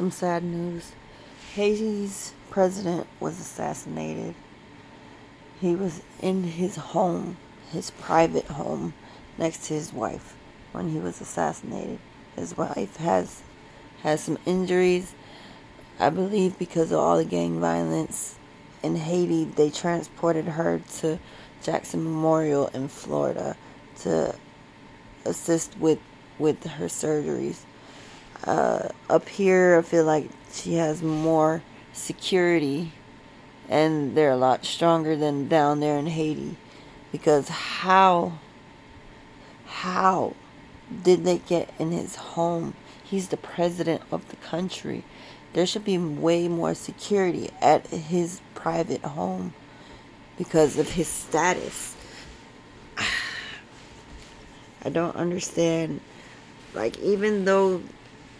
[0.00, 0.92] some sad news.
[1.54, 4.34] Haiti's president was assassinated.
[5.60, 7.36] He was in his home,
[7.70, 8.94] his private home,
[9.36, 10.34] next to his wife
[10.72, 11.98] when he was assassinated.
[12.34, 13.42] His wife has
[14.02, 15.12] has some injuries.
[15.98, 18.36] I believe because of all the gang violence
[18.82, 21.18] in Haiti, they transported her to
[21.62, 23.54] Jackson Memorial in Florida
[23.98, 24.34] to
[25.26, 25.98] assist with
[26.38, 27.66] with her surgeries.
[28.44, 31.62] Uh, up here, I feel like she has more
[31.92, 32.92] security,
[33.68, 36.56] and they're a lot stronger than down there in Haiti.
[37.12, 38.38] Because how,
[39.66, 40.34] how
[41.02, 42.74] did they get in his home?
[43.02, 45.04] He's the president of the country.
[45.52, 49.52] There should be way more security at his private home
[50.38, 51.96] because of his status.
[54.84, 56.00] I don't understand.
[56.72, 57.82] Like, even though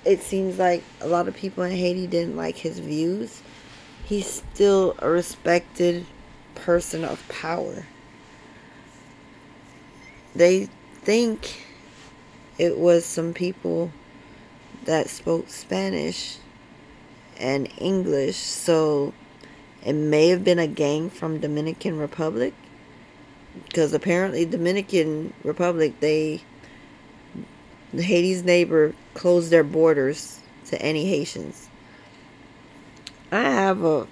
[0.04, 3.42] it seems like a lot of people in Haiti didn't like his views,
[4.04, 6.06] he's still a respected
[6.54, 7.86] person of power.
[10.34, 11.64] They think
[12.58, 13.90] it was some people
[14.84, 16.38] that spoke Spanish
[17.38, 19.12] and English, so
[19.84, 22.54] it may have been a gang from Dominican Republic
[23.64, 26.42] because apparently Dominican Republic they
[27.92, 31.68] Haiti's neighbor closed their borders to any Haitians.
[33.32, 34.06] I have a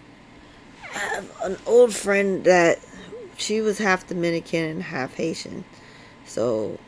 [0.94, 2.78] I have an old friend that
[3.36, 5.64] she was half Dominican and half Haitian.
[6.26, 6.78] So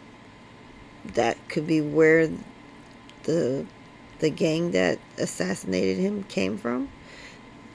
[1.14, 2.30] that could be where
[3.24, 3.66] the
[4.18, 6.90] the gang that assassinated him came from.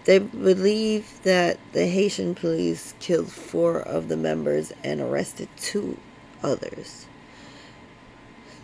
[0.05, 5.97] They believe that the Haitian police killed four of the members and arrested two
[6.43, 7.08] others.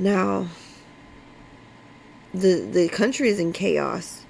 [0.02, 0.48] Now,
[2.34, 4.26] the the country is in chaos.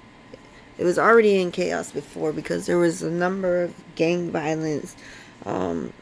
[0.76, 4.94] It was already in chaos before because there was a number of gang violence.
[5.46, 5.94] Um,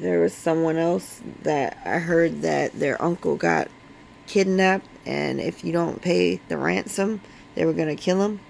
[0.00, 3.68] there was someone else that I heard that their uncle got
[4.26, 7.20] kidnapped, and if you don't pay the ransom,
[7.56, 8.40] they were gonna kill him.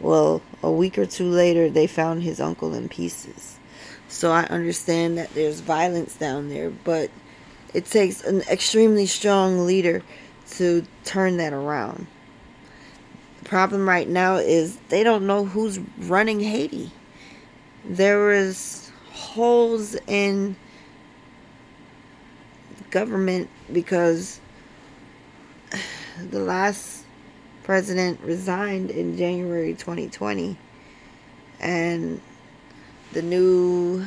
[0.00, 3.56] Well, a week or two later, they found his uncle in pieces.
[4.06, 7.08] So I understand that there's violence down there, but
[7.74, 10.02] it takes an extremely strong leader
[10.52, 12.06] to turn that around.
[13.42, 16.92] The problem right now is they don't know who's running Haiti.
[17.84, 20.56] There is holes in
[22.90, 24.40] government because
[26.30, 27.04] the last
[27.64, 30.56] president resigned in January 2020
[31.60, 32.20] and
[33.12, 34.06] the new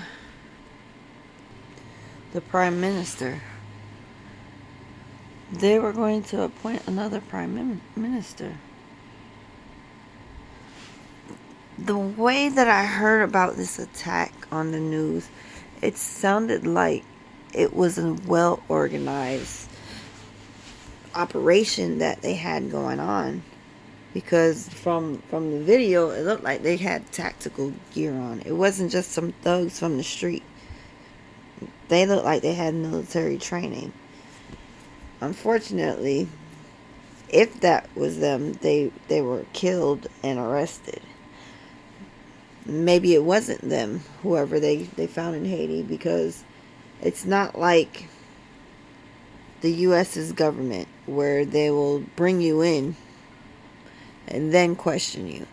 [2.34, 3.42] the prime minister
[5.52, 8.58] they were going to appoint another prime minister.
[11.78, 15.30] The way that I heard about this attack on the news
[15.82, 17.04] it sounded like
[17.54, 19.70] it was a well organized
[21.16, 23.44] operation that they had going on
[24.14, 28.42] because from from the video it looked like they had tactical gear on.
[28.42, 30.44] It wasn't just some thugs from the street.
[31.88, 33.94] They looked like they had military training
[35.22, 36.28] unfortunately
[37.30, 41.02] if that was them they they were killed and arrested
[42.66, 46.44] maybe it wasn't them whoever they they found in Haiti because
[47.02, 48.10] it's not like
[49.62, 52.96] the US's government where they will bring you in
[54.28, 55.48] and then question you.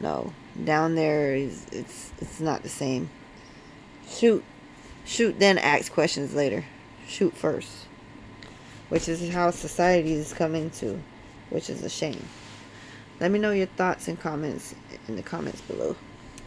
[0.00, 0.32] No,
[0.62, 3.10] down there is it's it's not the same.
[4.08, 4.44] Shoot,
[5.04, 6.64] shoot, then ask questions later.
[7.06, 7.86] Shoot first,
[8.90, 11.00] which is how society is coming to,
[11.48, 12.22] which is a shame.
[13.18, 14.74] Let me know your thoughts and comments
[15.08, 15.96] in the comments below.